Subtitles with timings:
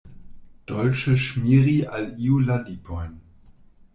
[0.71, 3.13] Dolĉe ŝmiri al iu la lipojn.